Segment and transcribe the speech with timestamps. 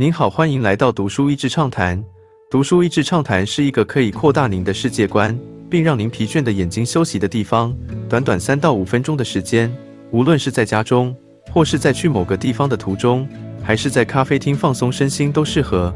[0.00, 2.02] 您好，欢迎来到读书益智畅谈。
[2.50, 5.38] 读书益智畅谈是一个可以扩大您的世界观，
[5.68, 7.76] 并让您疲倦的眼睛休息的地方。
[8.08, 9.70] 短短三到五分钟的时间，
[10.10, 11.14] 无论是在家中，
[11.52, 13.28] 或是在去某个地方的途中，
[13.62, 15.94] 还是在咖啡厅放松身心，都适合。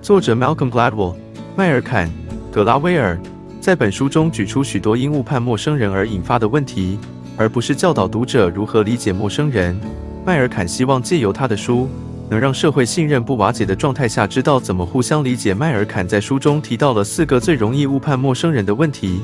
[0.00, 1.14] 作者 Malcolm Gladwell，
[1.54, 2.08] 迈尔坎·
[2.50, 3.20] 格拉威尔
[3.60, 6.98] 在本书中举出许多因误判陌生人而引发的问题，
[7.36, 9.78] 而不是教导读者如何理解陌生人。
[10.24, 11.86] 迈尔坎希望借由他的书。
[12.30, 15.52] 能让社会信任不瓦解的状态下，知道怎么互相理解。
[15.52, 19.20] 迈尔坎在书中提到了四个最容易误判陌生人的问题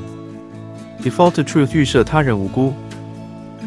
[1.03, 2.73] ：default truth 预设他人无辜。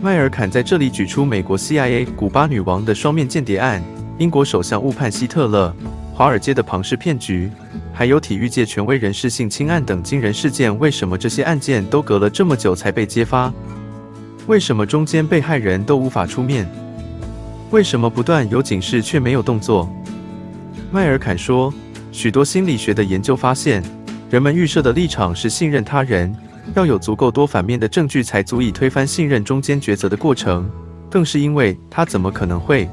[0.00, 3.82] 迈尔坎在这里举出美国 CIA 古巴女王的双面间谍案、
[4.18, 5.74] 英国首相误判希特勒、
[6.12, 7.50] 华尔街的庞氏骗局，
[7.92, 10.76] 还有体育界权威人士性侵案等惊人事件。
[10.78, 13.52] 为什么这些案件都隔了这么久才被揭发？
[14.46, 16.68] 为什么中间被害人都无法出面？
[17.74, 19.92] 为什么不断有警示却没有动作？
[20.92, 21.74] 迈尔坎说，
[22.12, 23.82] 许多心理学的研究发现，
[24.30, 26.32] 人们预设的立场是信任他人，
[26.76, 30.70] 要有足够多反面的证据才足以推翻信任中间抉择的过程。
[31.10, 32.88] 更是因为他怎么可能会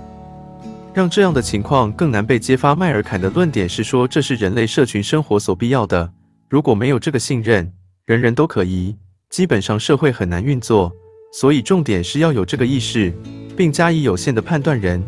[0.96, 2.74] 让这样的情况更难被揭发？
[2.74, 6.12] 迈尔坎的论点是说，这是人类社群生活所必要的。
[6.50, 7.72] 如果没有这个信任，
[8.08, 8.98] 人人都可疑，
[9.30, 10.92] 基本上社会很难运作。
[11.32, 13.14] 所以重点是要有这个意识。
[13.62, 15.04] 并加以有限的判断人。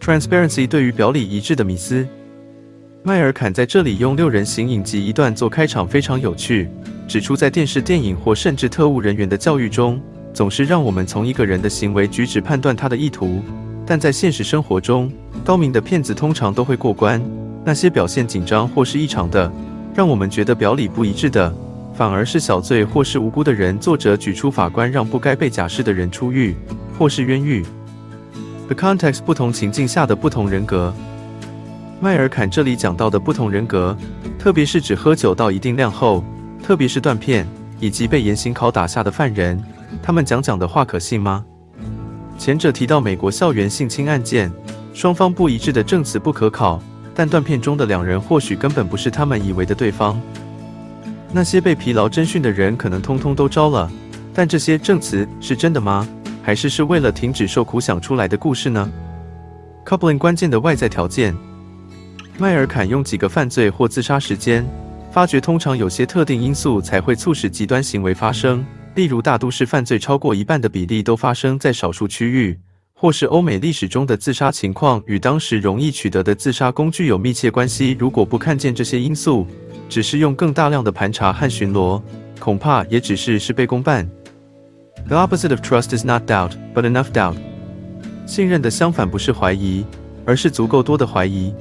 [0.00, 2.08] Transparency 对于表里一致的迷思。
[3.02, 6.66] 迈尔坎在这里用六人行影集一段做开场，非常有趣，
[7.06, 10.00] 指出在电视、电影或甚至特务人员的教育中，
[10.32, 13.42] 总是让我们从一个人的行为举止判断他的意图，
[13.84, 15.12] 但在现实生活中，
[15.44, 17.22] 高明的骗子通常都会过关。
[17.66, 19.52] 那些表现紧张或是异常的，
[19.94, 21.54] 让我们觉得表里不一致的，
[21.92, 23.78] 反而是小罪或是无辜的人。
[23.78, 26.56] 作者举出法官让不该被假释的人出狱。
[27.02, 27.64] 或是冤狱。
[28.68, 30.94] The context 不同情境下的不同人格。
[32.00, 33.96] 迈尔坎这里讲到的不同人格，
[34.38, 36.22] 特别是指喝酒到一定量后，
[36.62, 37.44] 特别是断片
[37.80, 39.60] 以及被严刑拷打下的犯人，
[40.00, 41.44] 他们讲讲的话可信吗？
[42.38, 44.52] 前者提到美国校园性侵案件，
[44.94, 46.80] 双方不一致的证词不可考，
[47.16, 50.20] 但断片中的两人或许根本不是他们以为的对方。
[51.32, 53.90] 那些被疲劳侦讯的人可能通通都招了，
[54.32, 56.06] 但这些证词是真的吗？
[56.42, 58.90] 还是是为了停止受苦想出来的故事呢
[59.86, 61.34] ？Coupling 关键的外在条件，
[62.38, 64.66] 迈尔坎用几个犯罪或自杀时间，
[65.10, 68.64] 发觉通常有些特定因素才会促使极端行为发生。
[68.94, 72.58] 例如，大都市犯罪超过一半的比例都发生在少数区域，
[72.92, 77.96] 或是欧美历史中的自杀情况与当时容易取得的自杀工具有密切关系。
[77.98, 79.46] 如果不看见这些因素，
[79.88, 82.02] 只是用更大量的盘查和巡逻，
[82.38, 84.08] 恐怕也只是事倍功半。
[85.08, 87.36] The opposite of trust is not doubt, but enough doubt.
[88.26, 89.84] 信任的相反不是怀疑，
[90.24, 91.54] 而是足够多的怀疑。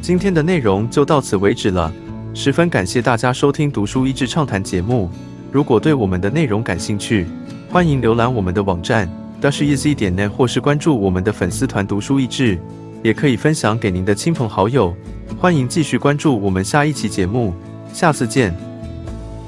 [0.00, 1.92] 今天的内容就到此为止了，
[2.34, 5.10] 十分感谢大家收听读书益智畅谈节目。
[5.50, 7.26] 如果对我们的内容感兴趣，
[7.70, 9.08] 欢迎浏览我们的网站
[9.40, 12.58] dashiz 点 net，或是关注我们的粉丝团读书益智，
[13.02, 14.94] 也可以分享给您的亲朋好友。
[15.40, 17.54] 欢迎继续关注我们下一期节目，
[17.92, 18.73] 下次见。